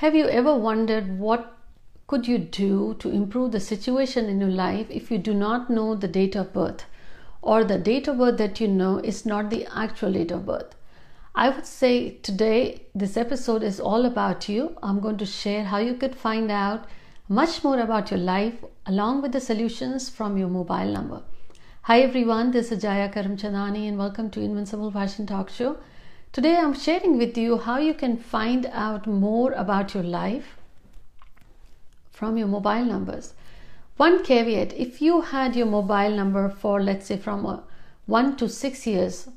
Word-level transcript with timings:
Have 0.00 0.14
you 0.14 0.28
ever 0.28 0.54
wondered 0.54 1.18
what 1.18 1.58
could 2.06 2.26
you 2.26 2.38
do 2.38 2.96
to 3.00 3.10
improve 3.10 3.52
the 3.52 3.60
situation 3.60 4.30
in 4.30 4.40
your 4.40 4.48
life 4.48 4.86
if 4.88 5.10
you 5.10 5.18
do 5.18 5.34
not 5.34 5.68
know 5.68 5.94
the 5.94 6.08
date 6.08 6.34
of 6.34 6.54
birth 6.54 6.86
or 7.42 7.64
the 7.64 7.76
date 7.76 8.08
of 8.08 8.16
birth 8.16 8.38
that 8.38 8.60
you 8.60 8.66
know 8.66 8.96
is 8.96 9.26
not 9.26 9.50
the 9.50 9.66
actual 9.66 10.14
date 10.14 10.30
of 10.30 10.46
birth? 10.46 10.74
I 11.34 11.50
would 11.50 11.66
say 11.66 12.12
today 12.22 12.86
this 12.94 13.18
episode 13.18 13.62
is 13.62 13.78
all 13.78 14.06
about 14.06 14.48
you. 14.48 14.74
I'm 14.82 15.00
going 15.00 15.18
to 15.18 15.26
share 15.26 15.64
how 15.64 15.76
you 15.76 15.92
could 15.92 16.16
find 16.16 16.50
out 16.50 16.86
much 17.28 17.62
more 17.62 17.78
about 17.78 18.10
your 18.10 18.20
life 18.20 18.64
along 18.86 19.20
with 19.20 19.32
the 19.32 19.40
solutions 19.40 20.08
from 20.08 20.38
your 20.38 20.48
mobile 20.48 20.94
number. 20.94 21.20
Hi 21.82 22.00
everyone, 22.00 22.52
this 22.52 22.72
is 22.72 22.80
Jaya 22.80 23.10
Karamchandani 23.10 23.86
and 23.86 23.98
welcome 23.98 24.30
to 24.30 24.40
Invincible 24.40 24.90
Fashion 24.90 25.26
Talk 25.26 25.50
Show. 25.50 25.76
Today 26.32 26.56
I'm 26.56 26.74
sharing 26.74 27.18
with 27.18 27.36
you 27.36 27.58
how 27.58 27.78
you 27.78 27.92
can 27.92 28.16
find 28.16 28.66
out 28.66 29.04
more 29.04 29.50
about 29.50 29.94
your 29.94 30.04
life 30.04 30.56
from 32.12 32.36
your 32.36 32.46
mobile 32.46 32.84
numbers. 32.84 33.34
One 33.96 34.22
caveat 34.22 34.72
if 34.74 35.02
you 35.02 35.22
had 35.22 35.56
your 35.56 35.66
mobile 35.66 36.14
number 36.14 36.48
for, 36.48 36.80
let's 36.80 37.06
say, 37.06 37.16
from 37.16 37.64
one 38.06 38.36
to 38.36 38.48
six 38.48 38.86
years 38.86 39.28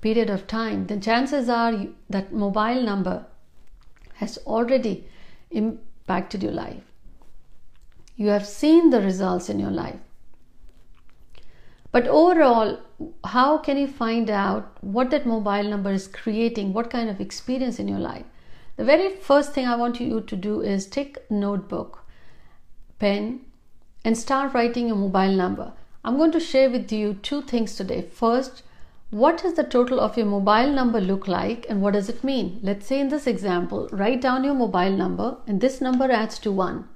period 0.00 0.28
of 0.28 0.48
time, 0.48 0.88
then 0.88 1.00
chances 1.00 1.48
are 1.48 1.86
that 2.10 2.32
mobile 2.32 2.82
number 2.82 3.24
has 4.14 4.38
already 4.38 5.06
impacted 5.52 6.42
your 6.42 6.50
life. 6.50 6.82
You 8.16 8.30
have 8.30 8.44
seen 8.44 8.90
the 8.90 9.00
results 9.00 9.48
in 9.48 9.60
your 9.60 9.70
life. 9.70 10.00
But 11.92 12.08
overall, 12.08 12.80
how 13.24 13.58
can 13.58 13.76
you 13.76 13.86
find 13.86 14.30
out 14.30 14.76
what 14.80 15.10
that 15.10 15.26
mobile 15.26 15.62
number 15.62 15.92
is 15.92 16.08
creating, 16.08 16.72
what 16.72 16.90
kind 16.90 17.08
of 17.08 17.20
experience 17.20 17.78
in 17.78 17.88
your 17.88 17.98
life? 17.98 18.24
The 18.76 18.84
very 18.84 19.16
first 19.16 19.52
thing 19.52 19.66
I 19.66 19.76
want 19.76 20.00
you 20.00 20.20
to 20.20 20.36
do 20.36 20.60
is 20.60 20.86
take 20.86 21.18
a 21.28 21.34
notebook, 21.34 22.04
pen, 22.98 23.40
and 24.04 24.16
start 24.16 24.54
writing 24.54 24.88
your 24.88 24.96
mobile 24.96 25.32
number. 25.32 25.72
I'm 26.04 26.16
going 26.16 26.32
to 26.32 26.40
share 26.40 26.70
with 26.70 26.90
you 26.90 27.14
two 27.14 27.42
things 27.42 27.76
today. 27.76 28.02
First, 28.02 28.62
what 29.10 29.42
does 29.42 29.54
the 29.54 29.62
total 29.62 30.00
of 30.00 30.16
your 30.16 30.26
mobile 30.26 30.72
number 30.72 31.00
look 31.00 31.28
like 31.28 31.66
and 31.68 31.82
what 31.82 31.92
does 31.92 32.08
it 32.08 32.24
mean? 32.24 32.58
Let's 32.62 32.86
say 32.86 32.98
in 32.98 33.08
this 33.08 33.26
example, 33.26 33.88
write 33.92 34.22
down 34.22 34.42
your 34.42 34.54
mobile 34.54 34.96
number 34.96 35.36
and 35.46 35.60
this 35.60 35.80
number 35.80 36.10
adds 36.10 36.38
to 36.40 36.50
1. 36.50 36.88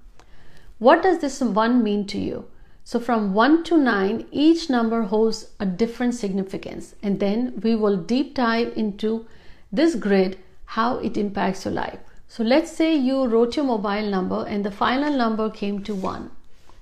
What 0.78 1.02
does 1.02 1.20
this 1.20 1.40
1 1.40 1.82
mean 1.82 2.06
to 2.06 2.18
you? 2.18 2.46
So 2.88 3.00
from 3.00 3.34
1 3.34 3.64
to 3.64 3.78
9, 3.78 4.28
each 4.30 4.70
number 4.70 5.02
holds 5.02 5.48
a 5.58 5.66
different 5.66 6.14
significance. 6.14 6.94
And 7.02 7.18
then 7.18 7.60
we 7.60 7.74
will 7.74 7.96
deep 7.96 8.36
dive 8.36 8.74
into 8.76 9.26
this 9.72 9.96
grid, 9.96 10.38
how 10.66 10.98
it 10.98 11.16
impacts 11.16 11.64
your 11.64 11.74
life. 11.74 11.98
So 12.28 12.44
let's 12.44 12.70
say 12.70 12.94
you 12.94 13.26
wrote 13.26 13.56
your 13.56 13.64
mobile 13.64 14.08
number 14.08 14.46
and 14.46 14.64
the 14.64 14.70
final 14.70 15.12
number 15.12 15.50
came 15.50 15.82
to 15.82 15.96
1. 15.96 16.30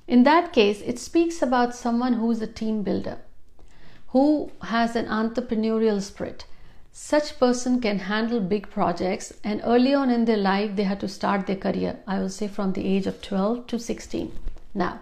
In 0.06 0.24
that 0.24 0.52
case, 0.52 0.82
it 0.82 0.98
speaks 0.98 1.40
about 1.40 1.74
someone 1.74 2.12
who 2.12 2.30
is 2.30 2.42
a 2.42 2.46
team 2.46 2.82
builder, 2.82 3.16
who 4.08 4.50
has 4.60 4.96
an 4.96 5.06
entrepreneurial 5.06 6.02
spirit. 6.02 6.44
Such 6.92 7.38
person 7.38 7.80
can 7.80 8.00
handle 8.00 8.40
big 8.40 8.68
projects 8.68 9.32
and 9.42 9.62
early 9.64 9.94
on 9.94 10.10
in 10.10 10.26
their 10.26 10.36
life 10.36 10.76
they 10.76 10.84
had 10.84 11.00
to 11.00 11.08
start 11.08 11.46
their 11.46 11.56
career. 11.56 12.00
I 12.06 12.18
will 12.18 12.28
say 12.28 12.46
from 12.46 12.74
the 12.74 12.86
age 12.86 13.06
of 13.06 13.22
12 13.22 13.66
to 13.68 13.78
16. 13.78 14.32
Now, 14.74 15.00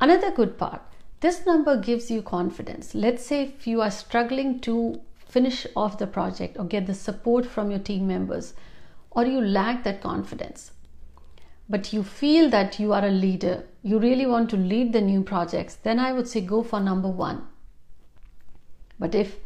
Another 0.00 0.30
good 0.30 0.56
part 0.56 0.82
this 1.20 1.44
number 1.44 1.76
gives 1.76 2.10
you 2.10 2.22
confidence. 2.22 2.94
Let's 2.94 3.26
say 3.26 3.42
if 3.42 3.66
you 3.66 3.82
are 3.82 3.90
struggling 3.90 4.58
to 4.60 5.00
finish 5.28 5.66
off 5.76 5.98
the 5.98 6.06
project 6.06 6.56
or 6.58 6.64
get 6.64 6.86
the 6.86 6.94
support 6.94 7.44
from 7.44 7.70
your 7.70 7.78
team 7.78 8.06
members, 8.06 8.54
or 9.10 9.26
you 9.26 9.40
lack 9.40 9.84
that 9.84 10.00
confidence, 10.00 10.72
but 11.68 11.92
you 11.92 12.02
feel 12.02 12.48
that 12.50 12.80
you 12.80 12.92
are 12.94 13.04
a 13.04 13.10
leader, 13.10 13.64
you 13.82 13.98
really 13.98 14.26
want 14.26 14.48
to 14.50 14.56
lead 14.56 14.92
the 14.92 15.00
new 15.00 15.22
projects, 15.22 15.74
then 15.74 15.98
I 15.98 16.12
would 16.12 16.26
say 16.26 16.40
go 16.40 16.62
for 16.62 16.80
number 16.80 17.08
one. 17.08 17.46
But 18.98 19.14
if 19.14 19.36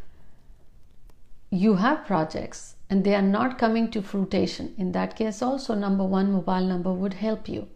you 1.49 1.75
have 1.75 2.05
projects 2.05 2.75
and 2.89 3.03
they 3.03 3.15
are 3.15 3.21
not 3.21 3.57
coming 3.57 3.91
to 3.91 4.01
fruition, 4.01 4.73
in 4.77 4.93
that 4.93 5.15
case, 5.17 5.41
also 5.41 5.75
number 5.75 6.05
one 6.05 6.31
mobile 6.31 6.61
number 6.61 6.93
would 6.93 7.15
help 7.15 7.49
you. 7.49 7.67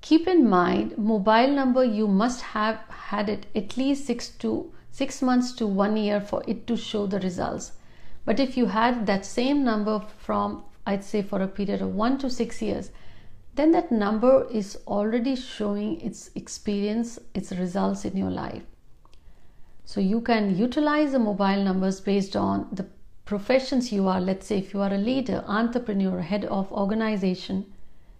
Keep 0.00 0.26
in 0.26 0.48
mind, 0.48 0.96
mobile 0.96 1.48
number 1.48 1.84
you 1.84 2.06
must 2.06 2.40
have 2.40 2.78
had 2.88 3.28
it 3.28 3.46
at 3.54 3.76
least 3.76 4.06
six 4.06 4.28
to 4.28 4.72
six 4.90 5.22
months 5.22 5.52
to 5.52 5.66
one 5.66 5.96
year 5.96 6.20
for 6.20 6.42
it 6.46 6.66
to 6.66 6.76
show 6.76 7.06
the 7.06 7.20
results. 7.20 7.72
But 8.24 8.40
if 8.40 8.56
you 8.56 8.66
had 8.66 9.06
that 9.06 9.24
same 9.24 9.62
number 9.64 10.00
from, 10.18 10.64
I'd 10.86 11.04
say, 11.04 11.22
for 11.22 11.40
a 11.42 11.48
period 11.48 11.82
of 11.82 11.94
one 11.94 12.18
to 12.18 12.30
six 12.30 12.60
years, 12.62 12.90
then 13.54 13.72
that 13.72 13.92
number 13.92 14.46
is 14.50 14.78
already 14.86 15.36
showing 15.36 16.00
its 16.00 16.30
experience, 16.34 17.18
its 17.34 17.52
results 17.52 18.04
in 18.04 18.16
your 18.16 18.30
life. 18.30 18.62
So 19.84 20.00
you 20.00 20.20
can 20.20 20.56
utilize 20.56 21.12
the 21.12 21.18
mobile 21.18 21.62
numbers 21.62 22.00
based 22.00 22.36
on 22.36 22.68
the 22.72 22.86
professions 23.24 23.92
you 23.92 24.06
are. 24.08 24.20
Let's 24.20 24.46
say 24.46 24.58
if 24.58 24.72
you 24.72 24.80
are 24.80 24.92
a 24.92 24.98
leader, 24.98 25.44
entrepreneur, 25.46 26.20
head 26.20 26.44
of 26.44 26.70
organization, 26.72 27.66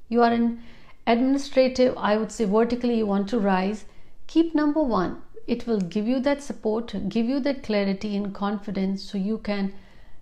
you 0.08 0.22
are 0.22 0.32
in 0.32 0.60
administrative, 1.06 1.96
I 1.96 2.16
would 2.16 2.32
say 2.32 2.44
vertically, 2.44 2.98
you 2.98 3.06
want 3.06 3.28
to 3.30 3.38
rise, 3.38 3.84
keep 4.26 4.54
number 4.54 4.82
one. 4.82 5.22
It 5.46 5.66
will 5.66 5.80
give 5.80 6.06
you 6.06 6.20
that 6.20 6.42
support, 6.42 6.94
give 7.08 7.26
you 7.26 7.40
that 7.40 7.62
clarity 7.62 8.16
and 8.16 8.34
confidence 8.34 9.02
so 9.02 9.18
you 9.18 9.38
can 9.38 9.72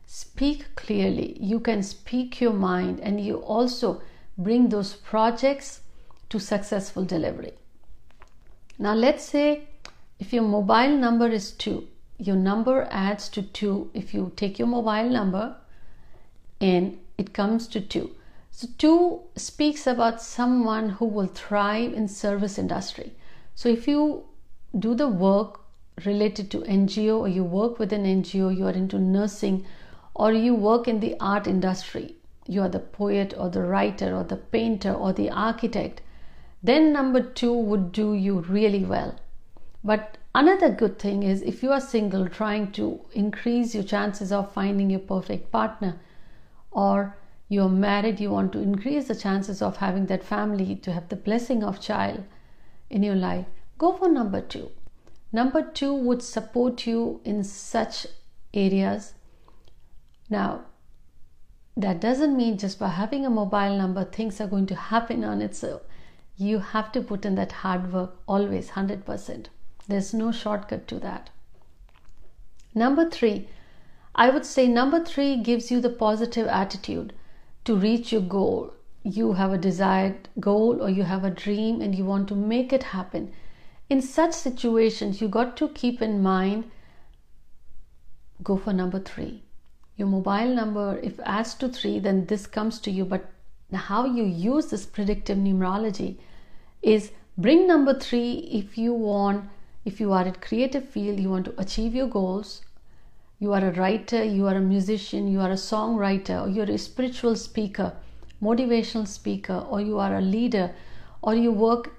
speak 0.07 0.75
clearly, 0.75 1.37
you 1.41 1.61
can 1.61 1.83
speak 1.83 2.41
your 2.41 2.55
mind, 2.55 3.01
and 3.01 3.21
you 3.21 3.37
also 3.37 4.01
bring 4.39 4.69
those 4.69 4.95
projects 4.95 5.81
to 6.31 6.39
successful 6.39 7.05
delivery. 7.05 7.53
Now, 8.79 8.95
let's 8.95 9.25
say 9.25 9.69
if 10.19 10.33
your 10.33 10.45
mobile 10.45 10.97
number 10.97 11.29
is 11.29 11.51
2, 11.53 11.87
your 12.19 12.37
number 12.37 12.89
adds 12.91 13.29
to 13.31 13.43
2 13.43 13.91
if 13.95 14.15
you 14.15 14.33
take 14.37 14.59
your 14.59 14.69
mobile 14.69 15.11
number 15.11 15.57
and 16.61 16.99
it 17.17 17.33
comes 17.33 17.69
to 17.69 17.81
2 17.81 18.11
so 18.59 18.67
two 18.77 19.21
speaks 19.37 19.87
about 19.87 20.21
someone 20.21 20.89
who 20.89 21.05
will 21.05 21.29
thrive 21.29 21.93
in 21.93 22.09
service 22.09 22.59
industry. 22.59 23.13
So 23.55 23.69
if 23.69 23.87
you 23.87 24.25
do 24.77 24.97
the 24.97 25.07
work 25.07 25.61
related 26.05 26.51
to 26.51 26.63
NGO 26.63 27.21
or 27.21 27.29
you 27.29 27.45
work 27.45 27.79
with 27.79 27.93
an 27.93 28.03
NGO, 28.03 28.57
you 28.59 28.67
are 28.67 28.73
into 28.73 28.99
nursing 28.99 29.65
or 30.13 30.33
you 30.33 30.57
work 30.57 30.89
in 30.89 30.99
the 30.99 31.15
art 31.21 31.47
industry, 31.47 32.17
you 32.49 32.61
are 32.63 32.69
the 32.69 32.81
poet 32.81 33.33
or 33.39 33.49
the 33.49 33.63
writer 33.63 34.17
or 34.17 34.25
the 34.25 34.37
painter 34.37 34.93
or 34.93 35.13
the 35.13 35.31
architect, 35.31 36.01
then 36.61 36.93
number 36.93 37.23
two 37.23 37.53
would 37.53 37.93
do 37.93 38.13
you 38.13 38.41
really 38.41 38.85
well. 38.85 39.15
But 39.85 40.19
another 40.35 40.69
good 40.69 40.99
thing 40.99 41.23
is 41.23 41.43
if 41.43 41.63
you 41.63 41.71
are 41.71 41.81
single 41.81 42.29
trying 42.29 42.73
to 42.73 43.03
increase 43.13 43.73
your 43.73 43.85
chances 43.85 44.33
of 44.33 44.51
finding 44.53 44.91
your 44.91 45.07
perfect 45.15 45.53
partner 45.53 46.01
or 46.73 47.17
you're 47.49 47.69
married 47.69 48.21
you 48.21 48.31
want 48.31 48.53
to 48.53 48.61
increase 48.61 49.09
the 49.09 49.15
chances 49.15 49.63
of 49.63 49.79
having 49.79 50.07
that 50.07 50.23
family 50.23 50.77
to 50.77 50.93
have 50.93 51.09
the 51.09 51.17
blessing 51.17 51.65
of 51.65 51.81
child 51.81 52.25
in 52.91 53.03
your 53.03 53.15
life. 53.15 53.47
Go 53.79 53.93
for 53.93 54.09
number 54.09 54.41
2 54.41 54.71
number 55.33 55.63
2 55.63 55.93
would 55.95 56.23
support 56.23 56.87
you 56.87 57.21
in 57.25 57.45
such 57.45 58.07
areas. 58.55 59.15
Now 60.31 60.65
that 61.77 62.01
doesn't 62.01 62.37
mean 62.37 62.59
just 62.59 62.79
by 62.79 62.89
having 62.89 63.25
a 63.25 63.31
mobile 63.31 63.77
number 63.77 64.05
things 64.05 64.41
are 64.41 64.47
going 64.47 64.67
to 64.67 64.75
happen 64.75 65.25
on 65.25 65.41
its 65.41 65.63
own. 65.65 65.81
You 66.37 66.59
have 66.59 66.93
to 66.93 67.01
put 67.01 67.25
in 67.25 67.35
that 67.37 67.53
hard 67.53 67.93
work 67.93 68.17
always 68.27 68.71
100% 68.71 69.47
there's 69.89 70.13
no 70.13 70.31
shortcut 70.31 70.87
to 70.89 70.99
that. 71.01 71.31
Number 72.75 73.09
3 73.09 73.49
i 74.15 74.29
would 74.29 74.45
say 74.45 74.67
number 74.69 75.03
3 75.05 75.37
gives 75.49 75.71
you 75.71 75.81
the 75.81 75.91
positive 76.03 76.47
attitude 76.47 77.13
to 77.69 77.77
reach 77.77 78.13
your 78.13 78.23
goal. 78.23 78.73
You 79.03 79.35
have 79.35 79.53
a 79.53 79.59
desired 79.59 80.29
goal 80.41 80.83
or 80.83 80.89
you 80.89 81.03
have 81.03 81.25
a 81.25 81.31
dream 81.31 81.83
and 81.83 81.95
you 81.95 82.05
want 82.05 82.29
to 82.29 82.35
make 82.35 82.73
it 82.73 82.83
happen. 82.83 83.31
In 83.91 84.01
such 84.01 84.33
situations, 84.33 85.21
you 85.21 85.29
got 85.29 85.55
to 85.59 85.69
keep 85.69 86.01
in 86.01 86.23
mind 86.23 86.71
go 88.43 88.57
for 88.57 88.73
number 88.73 88.99
three. 88.99 89.43
Your 89.99 90.09
mobile 90.09 90.55
number, 90.55 90.99
if 91.03 91.21
adds 91.21 91.53
to 91.57 91.69
three, 91.69 91.99
then 91.99 92.25
this 92.27 92.47
comes 92.47 92.81
to 92.81 92.91
you. 92.91 93.05
But 93.05 93.31
how 93.75 94.07
you 94.07 94.25
use 94.25 94.71
this 94.71 94.87
predictive 94.87 95.37
numerology 95.37 96.17
is 96.81 97.11
bring 97.37 97.67
number 97.67 97.99
three 97.99 98.49
if 98.63 98.79
you 98.79 98.95
want, 98.95 99.45
if 99.85 100.01
you 100.01 100.13
are 100.13 100.27
in 100.27 100.35
creative 100.37 100.89
field, 100.89 101.21
you 101.21 101.29
want 101.29 101.45
to 101.47 101.61
achieve 101.61 101.95
your 101.95 102.09
goals, 102.09 102.63
you 103.39 103.53
are 103.53 103.65
a 103.65 103.73
writer, 103.73 104.25
you 104.25 104.47
are 104.47 104.57
a 104.57 104.61
musician, 104.61 105.29
you 105.29 105.41
are 105.41 105.51
a 105.51 105.55
songwriter, 105.55 106.45
or 106.45 106.49
you're 106.49 106.71
a 106.71 106.79
spiritual 106.79 107.37
speaker, 107.37 107.93
motivational 108.43 109.07
speaker, 109.07 109.65
or 109.71 109.81
you 109.81 109.99
are 109.99 110.17
a 110.17 110.21
leader, 110.21 110.75
or 111.23 111.35
you 111.35 111.53
work 111.53 111.93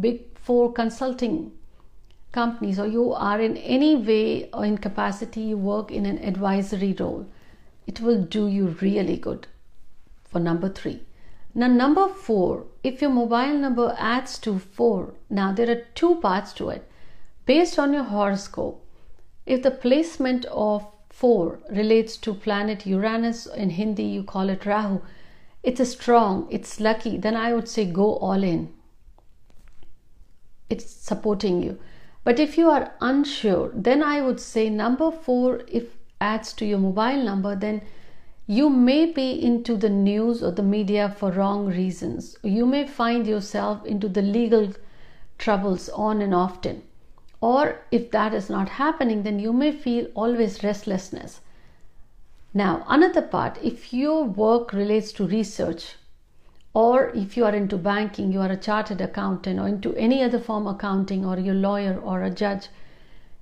big 0.00 0.22
four 0.38 0.72
consulting 0.72 1.50
companies, 2.32 2.78
or 2.78 2.86
you 2.86 3.12
are 3.12 3.40
in 3.40 3.56
any 3.56 3.96
way 3.96 4.50
or 4.52 4.64
in 4.64 4.78
capacity 4.78 5.40
you 5.40 5.56
work 5.56 5.90
in 5.90 6.06
an 6.06 6.18
advisory 6.18 6.92
role, 6.98 7.26
it 7.86 8.00
will 8.00 8.22
do 8.22 8.46
you 8.48 8.68
really 8.80 9.16
good 9.16 9.46
for 10.24 10.40
number 10.40 10.68
3. 10.68 11.00
Now, 11.54 11.68
number 11.68 12.08
4, 12.08 12.64
if 12.82 13.00
your 13.00 13.10
mobile 13.10 13.56
number 13.56 13.94
adds 13.98 14.38
to 14.38 14.58
4, 14.58 15.14
now 15.30 15.52
there 15.52 15.70
are 15.70 15.84
two 15.94 16.16
parts 16.16 16.52
to 16.54 16.70
it. 16.70 16.90
Based 17.46 17.78
on 17.78 17.92
your 17.92 18.04
horoscope, 18.04 18.83
if 19.46 19.62
the 19.62 19.70
placement 19.70 20.44
of 20.46 20.86
4 21.10 21.60
relates 21.70 22.16
to 22.18 22.34
planet 22.34 22.86
Uranus, 22.86 23.46
in 23.46 23.70
Hindi 23.70 24.02
you 24.02 24.22
call 24.22 24.48
it 24.48 24.66
Rahu, 24.66 25.00
it's 25.62 25.80
a 25.80 25.86
strong, 25.86 26.48
it's 26.50 26.80
lucky, 26.80 27.16
then 27.16 27.36
I 27.36 27.52
would 27.52 27.68
say 27.68 27.84
go 27.84 28.16
all 28.16 28.42
in. 28.42 28.72
It's 30.68 30.90
supporting 30.90 31.62
you. 31.62 31.78
But 32.24 32.40
if 32.40 32.56
you 32.56 32.70
are 32.70 32.94
unsure, 33.00 33.70
then 33.74 34.02
I 34.02 34.20
would 34.22 34.40
say 34.40 34.70
number 34.70 35.10
4 35.10 35.62
if 35.68 35.96
adds 36.20 36.52
to 36.54 36.64
your 36.64 36.78
mobile 36.78 37.22
number, 37.22 37.54
then 37.54 37.82
you 38.46 38.68
may 38.68 39.06
be 39.06 39.30
into 39.42 39.76
the 39.76 39.88
news 39.88 40.42
or 40.42 40.50
the 40.50 40.62
media 40.62 41.14
for 41.18 41.30
wrong 41.30 41.66
reasons. 41.66 42.36
You 42.42 42.66
may 42.66 42.86
find 42.86 43.26
yourself 43.26 43.84
into 43.84 44.08
the 44.08 44.22
legal 44.22 44.72
troubles 45.38 45.88
on 45.90 46.22
and 46.22 46.34
often. 46.34 46.82
Or 47.44 47.80
if 47.90 48.10
that 48.12 48.32
is 48.32 48.48
not 48.48 48.68
happening, 48.80 49.22
then 49.22 49.38
you 49.38 49.52
may 49.52 49.70
feel 49.70 50.06
always 50.14 50.62
restlessness. 50.64 51.40
Now, 52.54 52.84
another 52.88 53.20
part, 53.20 53.58
if 53.62 53.92
your 53.92 54.24
work 54.24 54.72
relates 54.72 55.12
to 55.12 55.26
research, 55.26 55.96
or 56.72 57.10
if 57.10 57.36
you 57.36 57.44
are 57.44 57.54
into 57.54 57.76
banking, 57.76 58.32
you 58.32 58.40
are 58.40 58.50
a 58.50 58.56
chartered 58.56 59.00
accountant, 59.00 59.60
or 59.60 59.68
into 59.68 59.94
any 59.96 60.22
other 60.22 60.40
form 60.40 60.66
of 60.66 60.76
accounting, 60.76 61.26
or 61.26 61.38
you're 61.38 61.54
a 61.54 61.66
lawyer 61.66 62.00
or 62.00 62.22
a 62.22 62.30
judge, 62.30 62.68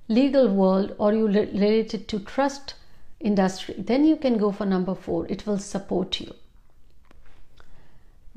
legal 0.07 0.53
world, 0.53 0.95
or 0.97 1.13
you 1.13 1.27
related 1.27 2.07
to 2.09 2.19
trust 2.19 2.75
industry, 3.19 3.75
then 3.77 4.05
you 4.05 4.17
can 4.17 4.37
go 4.37 4.51
for 4.51 4.65
number 4.65 4.95
four. 4.95 5.25
It 5.27 5.47
will 5.47 5.59
support 5.59 6.19
you 6.19 6.33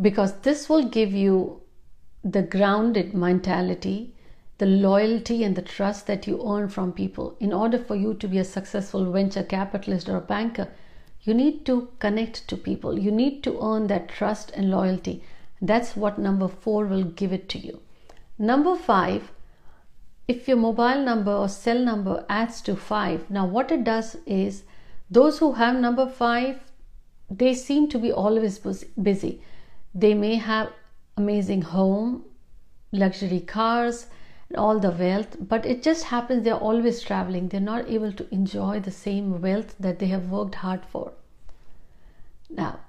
because 0.00 0.34
this 0.40 0.68
will 0.68 0.84
give 0.84 1.12
you 1.12 1.62
the 2.22 2.42
grounded 2.42 3.14
mentality, 3.14 4.12
the 4.58 4.66
loyalty, 4.66 5.44
and 5.44 5.54
the 5.54 5.62
trust 5.62 6.06
that 6.06 6.26
you 6.26 6.42
earn 6.46 6.68
from 6.68 6.92
people. 6.92 7.36
In 7.40 7.52
order 7.52 7.78
for 7.78 7.94
you 7.94 8.14
to 8.14 8.28
be 8.28 8.38
a 8.38 8.44
successful 8.44 9.12
venture 9.12 9.42
capitalist 9.42 10.08
or 10.08 10.16
a 10.16 10.20
banker, 10.20 10.68
you 11.22 11.34
need 11.34 11.66
to 11.66 11.88
connect 11.98 12.48
to 12.48 12.56
people. 12.56 12.98
You 12.98 13.10
need 13.10 13.42
to 13.42 13.60
earn 13.60 13.88
that 13.88 14.08
trust 14.08 14.52
and 14.52 14.70
loyalty. 14.70 15.22
That's 15.60 15.96
what 15.96 16.18
number 16.18 16.48
four 16.48 16.86
will 16.86 17.04
give 17.04 17.32
it 17.32 17.48
to 17.50 17.58
you. 17.58 17.80
Number 18.38 18.76
five, 18.76 19.32
if 20.28 20.48
your 20.48 20.56
mobile 20.56 21.02
number 21.04 21.32
or 21.32 21.48
cell 21.48 21.78
number 21.78 22.24
adds 22.28 22.60
to 22.62 22.76
five, 22.76 23.30
now 23.30 23.46
what 23.46 23.70
it 23.70 23.84
does 23.84 24.16
is 24.26 24.64
those 25.10 25.38
who 25.38 25.52
have 25.52 25.76
number 25.76 26.08
five, 26.08 26.60
they 27.30 27.54
seem 27.54 27.88
to 27.88 27.98
be 27.98 28.12
always 28.12 28.58
busy. 28.58 29.40
They 29.94 30.14
may 30.14 30.36
have 30.36 30.72
amazing 31.16 31.62
home, 31.62 32.24
luxury 32.92 33.40
cars, 33.40 34.06
all 34.54 34.78
the 34.78 34.90
wealth, 34.90 35.36
but 35.40 35.66
it 35.66 35.82
just 35.82 36.04
happens 36.04 36.44
they're 36.44 36.54
always 36.54 37.02
traveling. 37.02 37.48
They're 37.48 37.60
not 37.60 37.88
able 37.88 38.12
to 38.12 38.34
enjoy 38.34 38.80
the 38.80 38.90
same 38.90 39.40
wealth 39.40 39.74
that 39.80 39.98
they 39.98 40.06
have 40.06 40.30
worked 40.30 40.56
hard 40.56 40.84
for. 40.84 41.12
Now, 42.48 42.80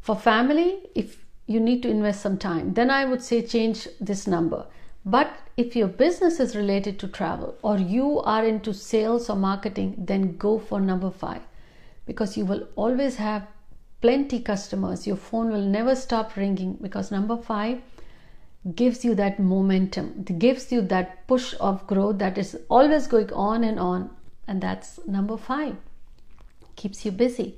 for 0.00 0.16
family, 0.16 0.80
if 0.94 1.24
you 1.46 1.60
need 1.60 1.82
to 1.82 1.90
invest 1.90 2.20
some 2.20 2.36
time, 2.36 2.74
then 2.74 2.90
I 2.90 3.04
would 3.04 3.22
say 3.22 3.40
change 3.42 3.88
this 4.00 4.26
number. 4.26 4.66
But 5.04 5.32
if 5.56 5.74
your 5.74 5.88
business 5.88 6.40
is 6.40 6.56
related 6.56 6.98
to 6.98 7.08
travel 7.08 7.56
or 7.62 7.78
you 7.78 8.20
are 8.20 8.44
into 8.44 8.74
sales 8.74 9.30
or 9.30 9.36
marketing, 9.36 9.94
then 9.96 10.36
go 10.36 10.58
for 10.58 10.80
number 10.80 11.10
five 11.10 11.42
because 12.04 12.36
you 12.36 12.44
will 12.44 12.68
always 12.76 13.16
have 13.16 13.46
plenty 14.00 14.38
customers 14.40 15.06
your 15.06 15.16
phone 15.16 15.50
will 15.50 15.68
never 15.76 15.94
stop 15.94 16.36
ringing 16.36 16.74
because 16.82 17.10
number 17.10 17.36
5 17.36 17.80
gives 18.74 19.04
you 19.04 19.14
that 19.14 19.38
momentum. 19.38 20.24
Gives 20.24 20.72
you 20.72 20.80
that 20.82 21.26
push 21.26 21.54
of 21.60 21.86
growth 21.86 22.18
that 22.18 22.38
is 22.38 22.58
always 22.68 23.06
going 23.06 23.32
on 23.32 23.64
and 23.64 23.78
on. 23.78 24.10
And 24.48 24.60
that's 24.60 25.00
number 25.06 25.36
5 25.36 25.76
keeps 26.76 27.04
you 27.04 27.10
busy. 27.10 27.56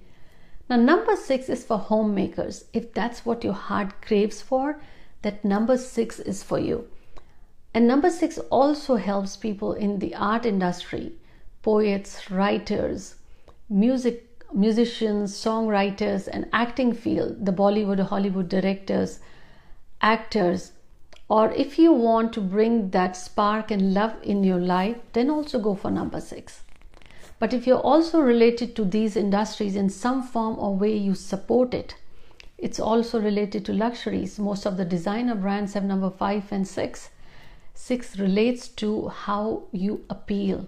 Now 0.71 0.77
number 0.77 1.17
6 1.17 1.49
is 1.49 1.65
for 1.65 1.79
homemakers. 1.79 2.65
If 2.73 2.95
that's 2.95 3.27
what 3.27 3.45
your 3.45 3.55
heart 3.55 4.01
craves 4.01 4.41
for 4.41 4.81
that 5.23 5.45
number 5.45 5.77
6 5.77 6.21
is 6.21 6.43
for 6.43 6.59
you. 6.59 6.89
And 7.75 7.87
number 7.87 8.11
6 8.11 8.39
also 8.51 8.97
helps 8.97 9.37
people 9.37 9.73
in 9.73 9.99
the 9.99 10.15
art 10.15 10.47
industry. 10.47 11.13
Poets 11.63 12.31
writers 12.31 13.17
music 13.69 14.25
musicians, 14.55 15.35
songwriters, 15.35 16.27
and 16.27 16.49
acting 16.55 16.95
field, 16.95 17.45
the 17.45 17.53
Bollywood 17.53 18.01
Hollywood 18.01 18.49
directors, 18.49 19.21
actors, 20.01 20.73
or 21.29 21.53
if 21.53 21.79
you 21.79 21.93
want 21.93 22.33
to 22.33 22.41
bring 22.41 22.91
that 22.91 23.17
spark 23.17 23.71
and 23.71 23.93
love 23.93 24.15
in 24.23 24.43
your 24.45 24.61
life, 24.61 24.97
then 25.13 25.29
also 25.29 25.59
go 25.59 25.75
for 25.75 25.91
number 25.91 26.21
six. 26.21 26.63
But 27.39 27.53
if 27.53 27.67
you're 27.67 27.79
also 27.79 28.21
related 28.21 28.75
to 28.77 28.85
these 28.85 29.17
industries 29.17 29.77
in 29.77 29.91
some 29.91 30.23
form 30.23 30.59
or 30.59 30.75
way, 30.75 30.97
you 30.97 31.15
support 31.15 31.75
it. 31.75 31.95
It's 32.57 32.81
also 32.81 33.21
related 33.21 33.65
to 33.67 33.73
luxuries. 33.73 34.39
Most 34.39 34.67
of 34.67 34.77
the 34.77 34.85
designer 34.85 35.37
brands 35.37 35.75
have 35.75 35.85
number 35.85 36.11
five 36.11 36.51
and 36.51 36.67
six. 36.67 37.11
Six 37.75 38.19
relates 38.19 38.67
to 38.69 39.09
how 39.09 39.65
you 39.71 40.05
appeal, 40.11 40.67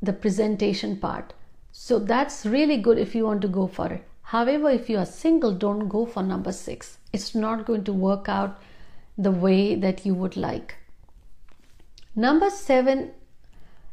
the 0.00 0.14
presentation 0.14 0.96
part. 0.96 1.34
So 1.72 1.98
that's 1.98 2.46
really 2.46 2.78
good 2.78 2.98
if 2.98 3.14
you 3.14 3.24
want 3.24 3.42
to 3.42 3.48
go 3.48 3.66
for 3.66 3.88
it. 3.88 4.04
However, 4.22 4.70
if 4.70 4.88
you 4.88 4.96
are 4.96 5.04
single, 5.04 5.52
don't 5.52 5.88
go 5.88 6.06
for 6.06 6.22
number 6.22 6.52
six. 6.52 6.96
It's 7.12 7.34
not 7.34 7.66
going 7.66 7.84
to 7.84 7.92
work 7.92 8.30
out 8.30 8.58
the 9.16 9.30
way 9.30 9.74
that 9.74 10.04
you 10.04 10.14
would 10.14 10.36
like. 10.36 10.76
Number 12.14 12.50
seven, 12.50 13.12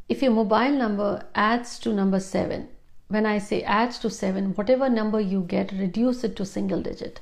if 0.09 0.21
your 0.21 0.31
mobile 0.31 0.71
number 0.71 1.25
adds 1.35 1.79
to 1.79 1.93
number 1.93 2.19
seven, 2.19 2.67
when 3.07 3.25
I 3.25 3.37
say 3.37 3.61
adds 3.63 3.99
to 3.99 4.09
seven, 4.09 4.53
whatever 4.55 4.89
number 4.89 5.19
you 5.19 5.41
get, 5.41 5.71
reduce 5.71 6.23
it 6.23 6.35
to 6.37 6.45
single 6.45 6.81
digit. 6.81 7.19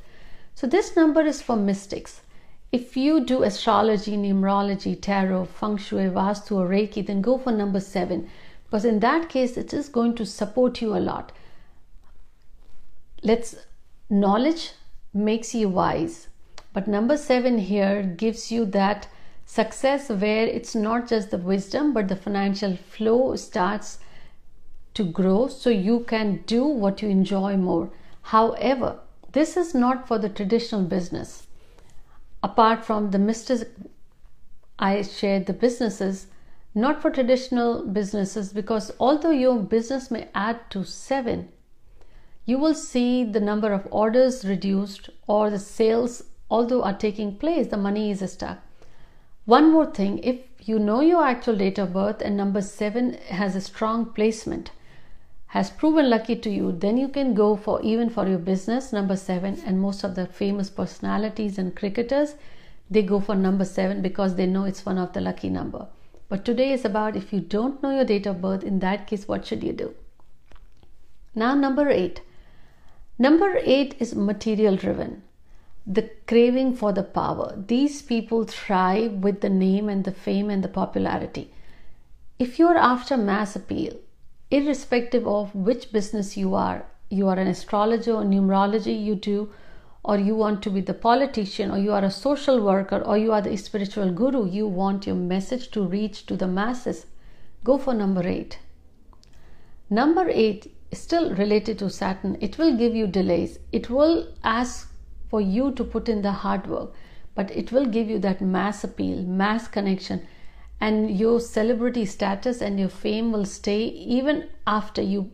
So 0.56 0.68
this 0.68 0.95
number 0.95 1.21
is 1.21 1.42
for 1.42 1.56
mystics. 1.56 2.21
If 2.71 2.95
you 2.95 3.25
do 3.25 3.44
astrology, 3.44 4.15
numerology, 4.15 5.00
tarot, 5.01 5.45
feng 5.45 5.77
shui, 5.77 6.03
vastu, 6.03 6.57
or 6.57 6.69
reiki, 6.69 7.06
then 7.06 7.21
go 7.21 7.38
for 7.38 7.51
number 7.51 7.80
seven 7.80 8.30
because 8.71 8.86
in 8.86 9.01
that 9.01 9.27
case 9.27 9.57
it 9.57 9.74
is 9.74 9.89
going 9.89 10.15
to 10.15 10.25
support 10.25 10.81
you 10.81 10.95
a 10.95 11.00
lot 11.00 11.33
let's 13.21 13.56
knowledge 14.09 14.71
makes 15.13 15.53
you 15.53 15.69
wise 15.69 16.27
but 16.74 16.88
number 16.88 17.18
7 17.18 17.58
here 17.58 18.04
gives 18.04 18.51
you 18.51 18.66
that 18.66 19.08
success 19.46 20.10
where 20.10 20.48
it's 20.48 20.75
not 20.75 21.08
just 21.08 21.32
the 21.32 21.38
wisdom 21.38 21.94
but 21.94 22.08
the 22.08 22.16
financial 22.16 22.75
flow 22.75 23.36
starts 23.36 24.00
to 24.94 25.04
grow. 25.04 25.48
So 25.48 25.70
you 25.70 26.01
can 26.01 26.44
do 26.46 26.63
what 26.66 27.01
you 27.01 27.10
enjoy 27.10 27.58
more. 27.58 27.90
However 28.22 29.00
this 29.32 29.56
is 29.56 29.74
not 29.74 30.08
for 30.08 30.18
the 30.18 30.30
traditional 30.30 30.84
business. 30.84 31.48
Apart 32.44 32.84
from 32.86 33.12
the 33.12 33.20
mystic 33.20 33.68
i 34.80 35.01
shared 35.01 35.46
the 35.46 35.54
businesses 35.54 36.28
not 36.74 37.01
for 37.01 37.12
traditional 37.12 37.86
businesses 37.86 38.54
because 38.54 38.92
although 39.00 39.32
your 39.32 39.60
business 39.60 40.10
may 40.10 40.30
add 40.34 40.70
to 40.72 40.86
seven, 40.86 41.50
you 42.46 42.58
will 42.58 42.74
see 42.74 43.24
the 43.24 43.42
number 43.42 43.74
of 43.74 43.88
orders 43.92 44.46
reduced 44.46 45.10
or 45.28 45.50
the 45.50 45.60
sales, 45.60 46.24
although 46.51 46.84
are 46.84 46.93
taking 46.93 47.36
place, 47.36 47.67
the 47.70 47.77
money 47.77 48.12
is 48.12 48.31
stuck. 48.31 48.60
One 49.46 49.72
more 49.72 49.88
thing 49.88 50.20
if 50.20 50.38
you 50.60 50.77
know 50.77 51.01
your 51.01 51.24
actual 51.24 51.55
date 51.55 51.79
of 51.79 51.93
birth 51.93 52.22
and 52.22 52.38
number 52.38 52.62
seven 52.62 53.13
has 53.29 53.55
a 53.55 53.62
strong 53.62 54.05
placement, 54.05 54.70
has 55.48 55.72
proven 55.72 56.10
lucky 56.10 56.36
to 56.36 56.50
you, 56.50 56.72
then 56.72 56.98
you 56.98 57.08
can 57.08 57.34
go 57.34 57.55
for 57.55 57.81
even 57.81 58.10
for 58.10 58.27
your 58.27 58.38
business 58.38 58.93
number 58.93 59.15
seven. 59.15 59.60
And 59.65 59.81
most 59.81 60.03
of 60.03 60.13
the 60.15 60.27
famous 60.27 60.70
personalities 60.70 61.58
and 61.58 61.75
cricketers 61.75 62.36
they 62.91 63.01
go 63.01 63.22
for 63.22 63.36
number 63.36 63.63
seven 63.63 64.01
because 64.01 64.36
they 64.36 64.46
know 64.46 64.65
it's 64.65 64.86
one 64.86 64.98
of 64.98 65.13
the 65.13 65.22
lucky 65.22 65.50
number. 65.50 65.88
But 66.27 66.43
today 66.43 66.74
is 66.74 66.84
about 66.84 67.15
if 67.15 67.31
you 67.31 67.39
don't 67.39 67.81
know 67.81 67.96
your 67.96 68.03
date 68.03 68.25
of 68.25 68.41
birth, 68.41 68.63
in 68.63 68.79
that 68.79 69.08
case, 69.08 69.27
what 69.29 69.46
should 69.46 69.63
you 69.63 69.72
do? 69.72 69.96
Now, 71.34 71.55
number 71.55 71.88
eight. 71.89 72.22
Number 73.17 73.58
eight 73.63 73.96
is 74.00 74.13
material 74.13 74.75
driven. 74.75 75.24
The 75.86 76.10
craving 76.28 76.76
for 76.76 76.94
the 76.94 77.04
power. 77.04 77.56
These 77.68 78.02
people 78.02 78.44
thrive 78.44 79.14
with 79.14 79.42
the 79.42 79.50
name 79.50 79.90
and 79.90 80.04
the 80.04 80.12
fame 80.12 80.50
and 80.50 80.64
the 80.64 80.68
popularity. 80.68 81.52
If 82.38 82.60
you're 82.60 82.78
after 82.78 83.18
mass 83.18 83.56
appeal, 83.56 83.96
irrespective 84.50 85.28
of 85.28 85.56
which 85.56 85.92
business 85.92 86.38
you 86.38 86.56
are, 86.56 86.86
you 87.10 87.28
are 87.28 87.38
an 87.38 87.48
astrologer 87.48 88.14
or 88.14 88.24
numerology, 88.24 89.04
you 89.04 89.16
do 89.16 89.52
or 90.04 90.18
you 90.18 90.36
want 90.36 90.64
to 90.64 90.70
be 90.70 90.82
the 90.82 90.94
politician 90.94 91.70
or 91.70 91.78
you 91.78 91.94
are 91.94 92.04
a 92.04 92.12
social 92.12 92.60
worker 92.62 93.00
or 93.06 93.18
you 93.18 93.32
are 93.32 93.42
the 93.42 93.56
spiritual 93.56 94.12
guru 94.12 94.50
you 94.50 94.68
want 94.68 95.06
your 95.06 95.16
message 95.16 95.70
to 95.72 95.84
reach 95.84 96.26
to 96.26 96.36
the 96.36 96.48
masses 96.48 97.06
go 97.64 97.78
for 97.78 97.94
number 97.94 98.28
8 98.28 98.58
number 99.90 100.28
8 100.28 100.72
is 100.92 101.00
still 101.00 101.34
related 101.36 101.78
to 101.80 101.90
saturn 101.90 102.38
it 102.42 102.58
will 102.58 102.76
give 102.76 102.96
you 102.96 103.06
delays 103.06 103.60
it 103.72 103.90
will 103.90 104.28
ask 104.44 104.90
for 105.32 105.42
you 105.42 105.72
to 105.80 105.84
put 105.84 106.10
in 106.10 106.22
the 106.22 106.32
hard 106.44 106.68
work, 106.68 106.94
but 107.34 107.50
it 107.52 107.72
will 107.72 107.86
give 107.86 108.10
you 108.10 108.20
that 108.20 108.42
mass 108.42 108.84
appeal, 108.84 109.24
mass 109.24 109.68
connection, 109.68 110.28
and 110.80 111.18
your 111.18 111.40
celebrity 111.40 112.06
status 112.06 112.62
and 112.62 112.80
your 112.80 112.90
fame 112.90 113.32
will 113.32 113.46
stay 113.46 113.84
even 114.20 114.50
after 114.68 115.02
you 115.02 115.32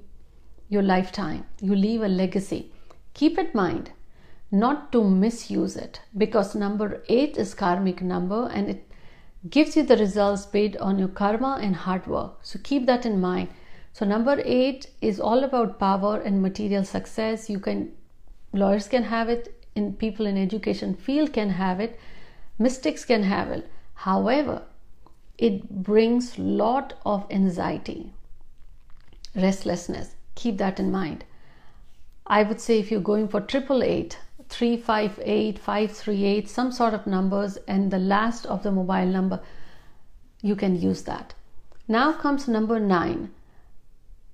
your 0.70 0.84
lifetime. 0.84 1.46
You 1.62 1.76
leave 1.76 2.02
a 2.02 2.08
legacy. 2.08 2.72
Keep 3.14 3.38
in 3.38 3.50
mind 3.54 3.92
not 4.52 4.92
to 4.92 5.04
misuse 5.04 5.78
it 5.78 6.02
because 6.18 6.56
number 6.56 7.04
8 7.10 7.38
is 7.38 7.54
karmic 7.54 8.02
number 8.02 8.50
and 8.54 8.70
it 8.70 8.84
gives 9.50 9.78
you 9.78 9.84
the 9.84 9.98
results 9.98 10.46
based 10.46 10.78
on 10.78 11.00
your 11.00 11.08
karma 11.08 11.58
and 11.62 11.76
hard 11.76 12.06
work. 12.08 12.40
So 12.42 12.60
keep 12.64 12.86
that 12.86 13.06
in 13.06 13.22
mind. 13.22 13.50
So 13.94 14.06
number 14.06 14.42
8 14.44 14.90
is 15.02 15.20
all 15.20 15.44
about 15.44 15.80
power 15.80 16.20
and 16.20 16.42
material 16.42 16.84
success. 16.84 17.50
You 17.50 17.60
can 17.60 17.94
lawyers 18.54 18.88
can 18.88 19.04
have 19.04 19.30
it, 19.30 19.57
in 19.78 19.94
people 19.94 20.26
in 20.26 20.38
education 20.38 20.96
field 20.96 21.34
can 21.34 21.52
have 21.52 21.80
it, 21.80 22.00
mystics 22.58 23.06
can 23.06 23.24
have 23.24 23.52
it. 23.52 23.70
However, 23.94 24.64
it 25.38 25.84
brings 25.84 26.38
lot 26.40 26.94
of 27.06 27.26
anxiety, 27.30 28.14
restlessness. 29.36 30.16
Keep 30.36 30.58
that 30.58 30.80
in 30.80 30.92
mind. 30.92 31.24
I 32.26 32.44
would 32.44 32.60
say 32.60 32.80
if 32.80 32.92
you're 32.92 33.10
going 33.12 33.28
for 33.28 33.42
triple 33.42 33.84
eight, 33.84 34.18
358, 34.50 35.60
538, 35.60 36.50
some 36.50 36.72
sort 36.72 36.94
of 36.94 37.06
numbers, 37.06 37.58
and 37.68 37.92
the 37.92 38.00
last 38.00 38.46
of 38.46 38.64
the 38.64 38.72
mobile 38.72 39.06
number, 39.06 39.42
you 40.42 40.56
can 40.56 40.80
use 40.80 41.04
that. 41.04 41.34
Now 41.88 42.14
comes 42.14 42.48
number 42.48 42.80
nine. 42.80 43.32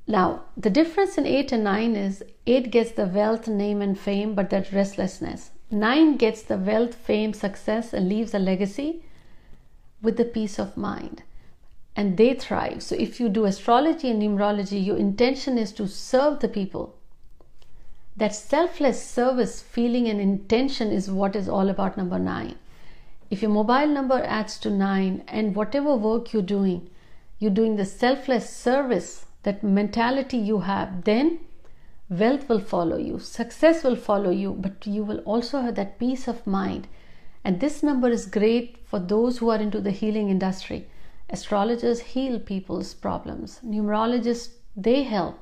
Now, 0.06 0.44
the 0.58 0.70
difference 0.70 1.18
in 1.18 1.26
8 1.26 1.52
and 1.54 1.64
9 1.64 1.96
is 1.96 2.24
8 2.46 2.72
gets 2.72 2.92
the 2.92 3.06
wealth, 3.06 3.48
name, 3.48 3.82
and 3.82 3.98
fame, 3.98 4.36
but 4.36 4.50
that 4.50 4.72
restlessness. 4.72 5.52
9 5.72 6.18
gets 6.18 6.42
the 6.42 6.58
wealth, 6.58 6.96
fame, 6.96 7.34
success, 7.34 7.94
and 7.94 8.10
leaves 8.10 8.34
a 8.34 8.40
legacy 8.40 9.04
with 10.02 10.18
the 10.18 10.26
peace 10.26 10.60
of 10.60 10.76
mind. 10.76 11.24
And 11.96 12.18
they 12.18 12.34
thrive. 12.34 12.84
So, 12.84 12.96
if 12.96 13.20
you 13.20 13.30
do 13.30 13.46
astrology 13.46 14.10
and 14.10 14.22
numerology, 14.22 14.86
your 14.86 14.98
intention 14.98 15.58
is 15.58 15.72
to 15.74 15.88
serve 15.88 16.40
the 16.40 16.50
people 16.50 16.96
that 18.16 18.36
selfless 18.36 19.04
service 19.04 19.62
feeling 19.62 20.08
and 20.08 20.22
intention 20.22 20.92
is 20.92 21.10
what 21.10 21.36
is 21.36 21.50
all 21.50 21.70
about 21.70 21.98
number 21.98 22.20
nine. 22.20 22.56
If 23.32 23.42
your 23.42 23.50
mobile 23.50 23.88
number 23.88 24.22
adds 24.24 24.60
to 24.60 24.70
nine 24.70 25.24
and 25.28 25.56
whatever 25.56 25.96
work 25.96 26.32
you're 26.32 26.44
doing, 26.44 26.90
you're 27.40 27.52
doing 27.52 27.76
the 27.76 27.86
selfless 27.86 28.48
service, 28.50 29.26
that 29.44 29.64
mentality 29.64 30.38
you 30.38 30.60
have, 30.60 31.04
then 31.04 31.40
wealth 32.10 32.50
will 32.50 32.60
follow 32.60 32.98
you, 32.98 33.20
success 33.20 33.84
will 33.84 33.96
follow 33.96 34.30
you, 34.30 34.52
but 34.54 34.86
you 34.86 35.04
will 35.04 35.20
also 35.20 35.62
have 35.62 35.76
that 35.76 36.00
peace 36.00 36.28
of 36.28 36.46
mind. 36.48 36.88
And 37.44 37.60
this 37.60 37.84
number 37.84 38.10
is 38.10 38.26
great 38.26 38.78
for 38.86 39.00
those 39.00 39.38
who 39.38 39.50
are 39.50 39.60
into 39.60 39.82
the 39.82 39.92
healing 39.92 40.30
industry. 40.30 40.88
Astrologers 41.30 42.00
heal 42.00 42.40
people's 42.40 42.94
problems, 42.94 43.60
numerologists, 43.66 44.50
they 44.76 45.04
help 45.04 45.40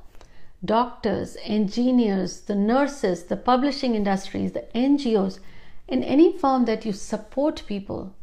doctors, 0.64 1.38
engineers, 1.44 2.42
the 2.42 2.56
nurses, 2.56 3.24
the 3.26 3.38
publishing 3.38 3.96
industries, 3.96 4.52
the 4.52 4.66
NGOs, 4.76 5.40
in 5.88 6.04
any 6.04 6.38
form 6.38 6.66
that 6.66 6.86
you 6.86 6.94
support 6.94 7.64
people, 7.68 8.14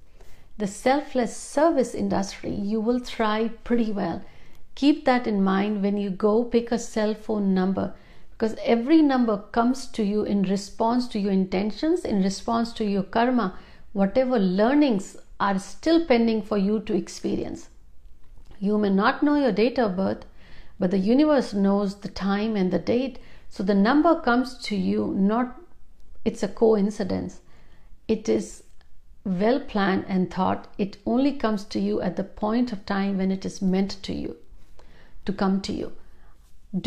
the 0.57 0.67
selfless 0.67 1.37
service 1.37 1.95
industry, 1.95 2.55
you 2.55 2.81
will 2.81 3.01
thrive 3.01 3.63
pretty 3.65 3.93
well. 3.93 4.23
Keep 4.79 5.07
that 5.07 5.27
in 5.27 5.43
mind 5.43 5.83
when 5.83 5.97
you 5.97 6.09
go 6.09 6.45
pick 6.45 6.71
a 6.71 6.79
cell 6.79 7.13
phone 7.13 7.53
number 7.53 7.95
because 8.31 8.55
every 8.63 9.03
number 9.03 9.39
comes 9.51 9.89
to 9.89 10.05
you 10.05 10.23
in 10.23 10.45
response 10.45 11.09
to 11.09 11.19
your 11.19 11.33
intentions, 11.33 12.05
in 12.05 12.23
response 12.23 12.73
to 12.75 12.85
your 12.85 13.03
karma, 13.03 13.59
whatever 13.93 14.39
learnings 14.39 15.17
are 15.41 15.59
still 15.59 16.07
pending 16.07 16.43
for 16.43 16.57
you 16.57 16.79
to 16.79 16.95
experience. 16.95 17.71
You 18.61 18.79
may 18.79 18.91
not 18.91 19.21
know 19.21 19.35
your 19.35 19.51
date 19.51 19.81
of 19.81 19.97
birth, 19.97 20.25
but 20.79 20.93
the 20.93 20.99
universe 20.99 21.53
knows 21.53 21.97
the 21.97 22.09
time 22.09 22.55
and 22.55 22.71
the 22.71 22.79
date. 22.79 23.19
So 23.49 23.65
the 23.65 23.75
number 23.75 24.21
comes 24.21 24.59
to 24.59 24.77
you, 24.77 25.13
not 25.17 25.61
it's 26.25 26.45
a 26.45 26.49
coincidence. 26.49 27.41
It 28.07 28.29
is 28.29 28.63
well 29.25 29.59
planned 29.59 30.05
and 30.07 30.33
thought. 30.33 30.69
It 30.79 30.99
only 31.05 31.33
comes 31.33 31.65
to 31.65 31.81
you 31.81 32.01
at 32.01 32.15
the 32.15 32.23
point 32.23 32.71
of 32.71 32.87
time 32.87 33.19
when 33.19 33.33
it 33.33 33.45
is 33.45 33.61
meant 33.61 34.01
to 34.05 34.15
you 34.15 34.37
to 35.29 35.33
come 35.45 35.61
to 35.69 35.73
you. 35.73 35.93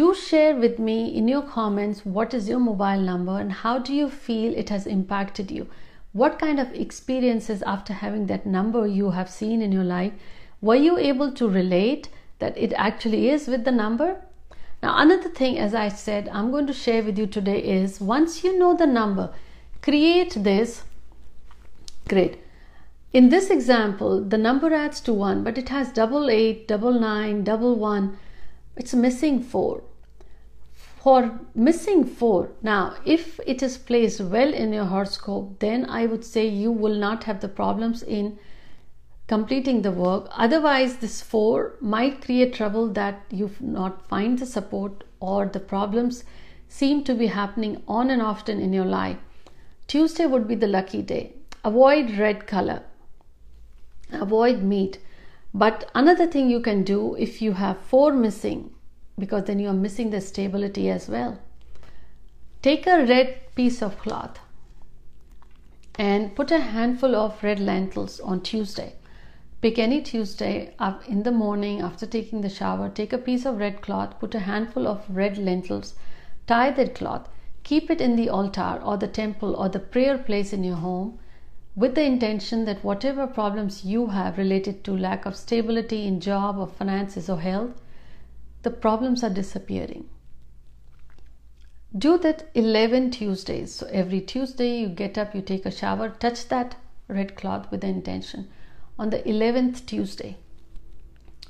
Do 0.02 0.14
share 0.14 0.56
with 0.56 0.78
me 0.78 0.98
in 1.22 1.28
your 1.28 1.42
comments 1.42 2.06
what 2.06 2.34
is 2.34 2.50
your 2.50 2.60
mobile 2.60 3.00
number 3.12 3.40
and 3.40 3.52
how 3.52 3.78
do 3.80 3.96
you 3.96 4.10
feel 4.10 4.54
it 4.56 4.70
has 4.70 4.86
impacted 4.86 5.50
you? 5.50 5.68
What 6.14 6.40
kind 6.40 6.60
of 6.60 6.74
experiences 6.74 7.64
after 7.76 7.94
having 7.94 8.28
that 8.28 8.46
number 8.46 8.86
you 8.86 9.12
have 9.12 9.30
seen 9.30 9.62
in 9.62 9.72
your 9.72 9.86
life? 9.86 10.14
Were 10.62 10.82
you 10.88 10.98
able 10.98 11.32
to 11.34 11.48
relate? 11.50 12.10
that 12.42 12.58
it 12.58 12.74
actually 12.76 13.30
is 13.30 13.48
with 13.48 13.64
the 13.64 13.72
number. 13.72 14.20
Now, 14.84 14.98
another 14.98 15.30
thing, 15.30 15.58
as 15.58 15.74
I 15.74 15.88
said, 15.88 16.28
I'm 16.34 16.52
going 16.52 16.68
to 16.68 16.74
share 16.74 17.04
with 17.04 17.18
you 17.18 17.28
today 17.28 17.60
is 17.60 18.02
once 18.02 18.44
you 18.44 18.58
know 18.58 18.76
the 18.76 18.88
number, 18.88 19.30
create 19.82 20.34
this 20.36 20.84
grid. 22.10 22.40
In 23.14 23.30
this 23.30 23.50
example, 23.50 24.24
the 24.24 24.40
number 24.40 24.74
adds 24.74 25.00
to 25.02 25.14
1, 25.14 25.44
but 25.44 25.58
it 25.58 25.70
has 25.70 25.92
double 25.92 26.30
eight, 26.30 26.68
double 26.68 27.00
nine, 27.00 27.44
double 27.44 27.76
one. 27.76 28.18
It's 28.76 28.94
missing 28.94 29.42
4. 29.42 29.84
For 30.74 31.40
missing 31.56 32.06
4, 32.06 32.50
now 32.62 32.96
if 33.06 33.40
it 33.46 33.64
is 33.64 33.78
placed 33.78 34.22
well 34.22 34.54
in 34.54 34.72
your 34.72 34.86
horoscope, 34.86 35.60
then 35.60 35.86
I 35.90 36.06
would 36.06 36.24
say 36.24 36.48
you 36.48 36.72
will 36.72 36.96
not 36.96 37.24
have 37.24 37.42
the 37.42 37.48
problems 37.48 38.04
in 38.04 38.38
completing 39.32 39.82
the 39.82 39.92
work. 39.92 40.28
Otherwise, 40.32 40.98
this 40.98 41.22
four 41.22 41.76
might 41.80 42.22
create 42.22 42.54
trouble 42.54 42.90
that 42.90 43.22
you 43.30 43.50
not 43.62 44.06
find 44.10 44.38
the 44.38 44.46
support 44.46 45.06
or 45.22 45.46
the 45.46 45.60
problems 45.60 46.26
seem 46.68 47.04
to 47.06 47.16
be 47.16 47.28
happening 47.28 47.82
on 47.88 48.10
and 48.10 48.22
often 48.22 48.60
in 48.60 48.74
your 48.74 48.86
life. 48.86 49.18
Tuesday 49.88 50.26
would 50.26 50.50
be 50.50 50.56
the 50.56 50.68
lucky 50.68 51.02
day. 51.02 51.34
Avoid 51.64 52.18
red 52.18 52.46
color. 52.46 52.84
Avoid 54.12 54.64
meat. 54.64 55.00
But 55.54 55.92
another 55.94 56.28
thing 56.28 56.50
you 56.50 56.62
can 56.62 56.84
do 56.84 57.16
if 57.16 57.42
you 57.42 57.54
have 57.54 57.82
four 57.82 58.14
missing, 58.14 58.72
because 59.20 59.44
then 59.46 59.60
you 59.60 59.68
are 59.68 59.74
missing 59.74 60.10
the 60.10 60.22
stability 60.22 60.90
as 60.90 61.10
well. 61.10 61.40
Take 62.62 62.88
a 62.88 63.06
red 63.06 63.54
piece 63.56 63.82
of 63.82 63.98
cloth 63.98 64.40
and 65.96 66.36
put 66.36 66.52
a 66.52 66.60
handful 66.60 67.16
of 67.16 67.44
red 67.44 67.60
lentils 67.60 68.20
on 68.22 68.42
Tuesday. 68.42 68.94
Pick 69.62 69.78
any 69.78 70.02
Tuesday 70.02 70.74
up 70.80 71.08
in 71.08 71.24
the 71.24 71.32
morning 71.32 71.82
after 71.82 72.06
taking 72.06 72.42
the 72.42 72.50
shower, 72.50 72.90
take 72.90 73.14
a 73.14 73.18
piece 73.18 73.46
of 73.46 73.58
red 73.58 73.82
cloth, 73.82 74.20
put 74.20 74.34
a 74.34 74.40
handful 74.40 74.88
of 74.88 75.04
red 75.10 75.38
lentils, 75.38 75.96
tie 76.48 76.72
that 76.72 76.96
cloth, 76.96 77.28
keep 77.64 77.92
it 77.92 78.02
in 78.02 78.16
the 78.16 78.30
altar 78.30 78.82
or 78.84 78.98
the 78.98 79.08
temple 79.08 79.56
or 79.56 79.70
the 79.70 79.80
prayer 79.80 80.18
place 80.18 80.54
in 80.54 80.64
your 80.64 80.78
home 80.78 81.20
with 81.76 81.96
the 81.96 82.04
intention 82.04 82.66
that 82.66 82.84
whatever 82.84 83.26
problems 83.26 83.86
you 83.86 84.08
have 84.08 84.38
related 84.38 84.84
to 84.84 84.98
lack 84.98 85.26
of 85.26 85.36
stability 85.36 86.06
in 86.06 86.20
job 86.20 86.58
or 86.58 86.68
finances 86.68 87.30
or 87.30 87.40
health, 87.40 87.82
the 88.64 88.70
problems 88.70 89.24
are 89.24 89.30
disappearing. 89.30 90.10
Do 91.98 92.18
that 92.20 92.50
11 92.54 93.12
Tuesdays. 93.12 93.74
So 93.74 93.88
every 93.88 94.22
Tuesday 94.22 94.80
you 94.82 94.90
get 94.90 95.18
up, 95.18 95.34
you 95.34 95.42
take 95.42 95.66
a 95.66 95.72
shower, 95.72 96.10
touch 96.10 96.48
that 96.50 96.76
red 97.08 97.36
cloth 97.36 97.72
with 97.72 97.82
the 97.82 97.88
intention 97.88 98.50
on 99.00 99.10
the 99.10 99.20
11th 99.20 99.86
Tuesday. 99.86 100.38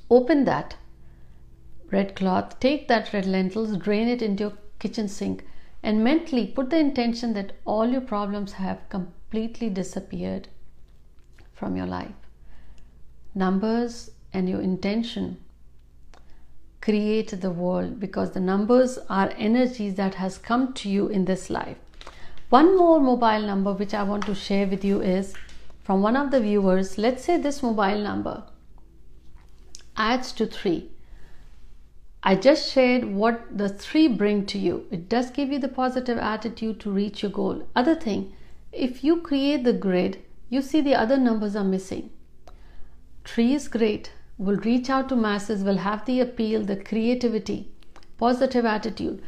Open 0.10 0.46
that 0.46 0.76
red 1.92 2.16
cloth, 2.16 2.60
take 2.60 2.88
that 2.88 3.12
red 3.12 3.26
lentils, 3.26 3.76
drain 3.78 4.08
it 4.08 4.22
into 4.22 4.44
your 4.46 4.54
kitchen 4.80 5.08
sink, 5.08 5.46
and 5.84 6.04
mentally 6.04 6.48
put 6.48 6.70
the 6.70 6.80
intention 6.80 7.34
that 7.34 7.54
all 7.66 7.90
your 7.90 8.02
problems 8.02 8.54
have 8.54 8.88
completely 8.90 9.21
disappeared 9.32 10.50
from 11.54 11.76
your 11.76 11.88
life. 11.88 12.12
Numbers 13.34 14.12
and 14.34 14.50
your 14.50 14.62
intention 14.62 15.38
create 16.82 17.40
the 17.40 17.52
world 17.52 18.00
because 18.00 18.32
the 18.32 18.40
numbers 18.40 18.98
are 19.10 19.32
energies 19.38 19.96
that 19.96 20.16
has 20.16 20.38
come 20.38 20.74
to 20.74 20.90
you 20.90 21.08
in 21.08 21.26
this 21.26 21.50
life. 21.50 21.78
One 22.50 22.78
more 22.78 23.00
mobile 23.00 23.42
number 23.42 23.72
which 23.72 23.94
I 23.94 24.04
want 24.04 24.26
to 24.26 24.36
share 24.36 24.68
with 24.68 24.84
you 24.84 25.02
is 25.02 25.34
from 25.84 26.02
one 26.02 26.18
of 26.18 26.32
the 26.32 26.42
viewers, 26.42 26.98
let's 26.98 27.24
say 27.24 27.38
this 27.38 27.64
mobile 27.64 28.00
number 28.00 28.44
adds 29.96 30.32
to 30.34 30.46
3. 30.46 30.90
I 32.24 32.36
just 32.36 32.72
shared 32.72 33.06
what 33.06 33.58
the 33.58 33.70
3 33.70 34.10
bring 34.10 34.46
to 34.48 34.60
you. 34.60 34.88
It 34.92 35.08
does 35.08 35.32
give 35.32 35.52
you 35.52 35.60
the 35.60 35.68
positive 35.68 36.18
attitude 36.18 36.80
to 36.82 36.92
reach 36.92 37.24
your 37.24 37.32
goal. 37.32 37.68
Other 37.76 37.96
thing, 37.96 38.34
if 38.72 39.04
you 39.04 39.22
create 39.22 39.64
the 39.64 39.74
grid, 39.74 40.22
you 40.50 40.62
see 40.62 40.82
the 40.82 40.96
other 40.96 41.18
numbers 41.18 41.56
are 41.56 41.64
missing. 41.64 42.10
3 43.26 43.54
is 43.54 43.68
great, 43.68 44.12
will 44.38 44.58
reach 44.58 44.90
out 44.90 45.10
to 45.10 45.16
masses, 45.16 45.64
will 45.64 45.78
have 45.78 46.06
the 46.06 46.20
appeal, 46.20 46.64
the 46.64 46.76
creativity, 46.76 47.72
positive 48.18 48.66
attitude. 48.66 49.22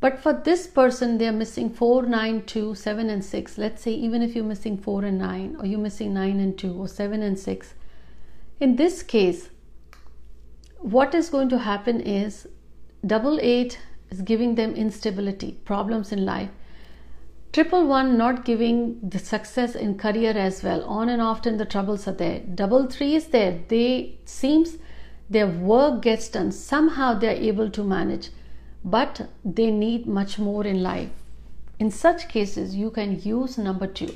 But 0.00 0.18
for 0.18 0.32
this 0.32 0.66
person, 0.66 1.18
they're 1.18 1.32
missing 1.32 1.70
4, 1.70 2.02
9, 2.02 2.44
2, 2.44 2.74
7, 2.74 3.10
and 3.10 3.24
6. 3.24 3.58
Let's 3.58 3.82
say 3.82 3.92
even 3.92 4.20
if 4.22 4.34
you're 4.34 4.44
missing 4.44 4.76
4 4.76 5.04
and 5.04 5.18
9, 5.18 5.56
or 5.58 5.66
you're 5.66 5.78
missing 5.78 6.12
9 6.12 6.40
and 6.40 6.58
2, 6.58 6.74
or 6.74 6.88
7 6.88 7.22
and 7.22 7.38
6. 7.38 7.74
In 8.60 8.76
this 8.76 9.02
case, 9.02 9.50
what 10.78 11.14
is 11.14 11.30
going 11.30 11.48
to 11.48 11.58
happen 11.58 12.00
is 12.00 12.48
double 13.06 13.38
eight 13.40 13.78
is 14.10 14.20
giving 14.22 14.56
them 14.56 14.74
instability, 14.74 15.52
problems 15.64 16.10
in 16.10 16.24
life. 16.24 16.50
Triple 17.52 17.86
one 17.86 18.16
not 18.16 18.46
giving 18.46 18.98
the 19.06 19.18
success 19.18 19.74
in 19.74 19.98
career 19.98 20.30
as 20.30 20.62
well. 20.62 20.84
On 20.84 21.10
and 21.10 21.20
often 21.20 21.58
the 21.58 21.66
troubles 21.66 22.08
are 22.08 22.12
there. 22.12 22.40
Double 22.40 22.86
three 22.86 23.14
is 23.14 23.26
there. 23.26 23.60
They 23.68 24.18
seems 24.24 24.78
their 25.28 25.46
work 25.46 26.00
gets 26.00 26.28
done. 26.30 26.50
Somehow 26.50 27.12
they 27.14 27.28
are 27.28 27.42
able 27.50 27.68
to 27.70 27.84
manage 27.84 28.30
but 28.84 29.28
they 29.44 29.70
need 29.70 30.06
much 30.06 30.38
more 30.38 30.64
in 30.66 30.82
life. 30.82 31.10
In 31.78 31.90
such 31.90 32.28
cases, 32.28 32.74
you 32.74 32.90
can 32.90 33.20
use 33.20 33.58
number 33.58 33.86
two. 33.86 34.14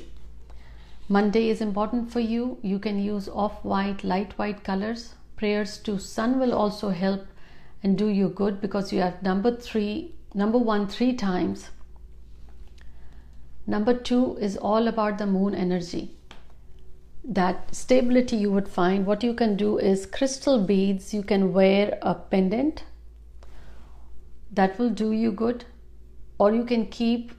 Monday 1.07 1.49
is 1.49 1.61
important 1.61 2.11
for 2.11 2.19
you. 2.19 2.57
You 2.61 2.79
can 2.79 2.99
use 3.01 3.29
off 3.29 3.63
white, 3.63 4.03
light 4.03 4.37
white 4.37 4.63
colors. 4.63 5.15
Prayers 5.37 5.77
to 5.79 5.99
sun 5.99 6.39
will 6.39 6.53
also 6.53 6.89
help 6.89 7.25
and 7.83 7.97
do 7.97 8.07
you 8.07 8.29
good 8.29 8.59
because 8.59 8.91
you 8.91 8.99
have 8.99 9.21
number 9.21 9.55
three, 9.55 10.15
number 10.33 10.57
one 10.57 10.87
three 10.87 11.13
times. 11.13 11.69
Number 13.67 13.93
two 13.93 14.37
is 14.37 14.57
all 14.57 14.87
about 14.87 15.17
the 15.19 15.27
moon 15.27 15.53
energy. 15.53 16.15
That 17.23 17.75
stability 17.75 18.37
you 18.37 18.51
would 18.51 18.69
find. 18.69 19.05
What 19.05 19.23
you 19.23 19.33
can 19.33 19.57
do 19.57 19.77
is 19.77 20.05
crystal 20.05 20.63
beads, 20.63 21.13
you 21.13 21.21
can 21.21 21.53
wear 21.53 21.99
a 22.01 22.15
pendant 22.15 22.83
that 24.51 24.79
will 24.79 24.89
do 24.89 25.11
you 25.11 25.31
good 25.31 25.65
or 26.39 26.53
you 26.53 26.63
can 26.63 26.85
keep 26.87 27.31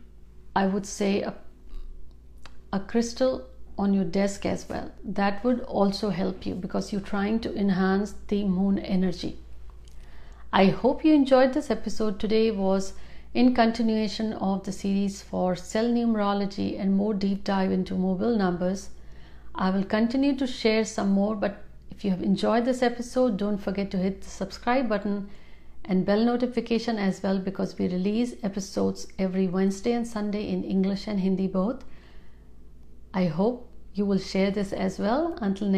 i 0.55 0.67
would 0.67 0.87
say 0.87 1.23
a, 1.23 1.35
a 2.73 2.81
crystal 2.81 3.47
on 3.79 3.95
your 3.95 4.05
desk 4.05 4.45
as 4.45 4.69
well 4.69 4.91
that 5.05 5.43
would 5.45 5.61
also 5.61 6.11
help 6.11 6.45
you 6.45 6.55
because 6.55 6.93
you're 6.93 7.09
trying 7.11 7.39
to 7.41 7.55
enhance 7.57 8.15
the 8.29 8.45
moon 8.45 8.79
energy 8.79 9.39
i 10.53 10.67
hope 10.67 11.05
you 11.05 11.15
enjoyed 11.15 11.53
this 11.55 11.71
episode 11.71 12.19
today 12.21 12.51
was 12.51 12.93
in 13.35 13.55
continuation 13.55 14.33
of 14.35 14.65
the 14.65 14.73
series 14.73 15.23
for 15.23 15.55
cell 15.55 15.87
numerology 15.87 16.81
and 16.81 16.97
more 16.97 17.15
deep 17.15 17.45
dive 17.45 17.71
into 17.71 17.95
mobile 17.95 18.37
numbers 18.37 18.91
i 19.55 19.71
will 19.71 19.85
continue 19.85 20.35
to 20.37 20.47
share 20.47 20.85
some 20.85 21.11
more 21.11 21.35
but 21.37 21.65
if 21.91 22.05
you 22.05 22.11
have 22.11 22.23
enjoyed 22.23 22.65
this 22.65 22.83
episode 22.83 23.37
don't 23.37 23.59
forget 23.59 23.91
to 23.91 23.99
hit 23.99 24.23
the 24.23 24.31
subscribe 24.31 24.89
button 24.89 25.29
and 25.89 26.05
bell 26.05 26.23
notification 26.23 26.99
as 26.99 27.23
well 27.23 27.39
because 27.39 27.79
we 27.79 27.89
release 27.89 28.35
episodes 28.43 29.07
every 29.19 29.49
Wednesday 29.49 29.93
and 29.93 30.07
Sunday 30.07 30.47
in 30.47 30.63
English 30.63 31.07
and 31.07 31.19
Hindi 31.19 31.47
both. 31.47 31.83
I 33.15 33.25
hope 33.25 33.71
you 33.95 34.05
will 34.05 34.19
share 34.19 34.51
this 34.51 34.75
as 34.75 34.99
well. 34.99 35.39
Until 35.41 35.69
next 35.69 35.77